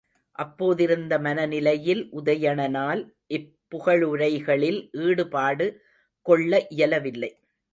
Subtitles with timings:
[0.35, 3.01] அப்போதிருந்த மனநிலையில் உதயணனால்
[3.37, 5.67] இப் புகழுரைகளில் ஈடுபாடு
[6.25, 7.31] கொள்ள இயலவில்லை.